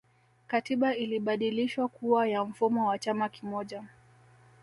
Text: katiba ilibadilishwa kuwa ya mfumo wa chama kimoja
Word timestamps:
katiba 0.47 0.95
ilibadilishwa 0.95 1.87
kuwa 1.87 2.27
ya 2.27 2.45
mfumo 2.45 2.87
wa 2.87 2.99
chama 2.99 3.29
kimoja 3.29 3.83